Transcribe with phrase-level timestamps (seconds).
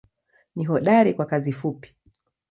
[0.55, 1.95] Ni hodari kwa kazi fupi.